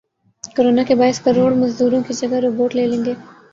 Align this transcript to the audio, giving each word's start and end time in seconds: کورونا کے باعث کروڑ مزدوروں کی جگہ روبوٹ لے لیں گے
کورونا 0.55 0.83
کے 0.87 0.95
باعث 0.95 1.19
کروڑ 1.25 1.51
مزدوروں 1.55 2.01
کی 2.07 2.13
جگہ 2.19 2.39
روبوٹ 2.43 2.75
لے 2.75 2.87
لیں 2.87 3.03
گے 3.05 3.13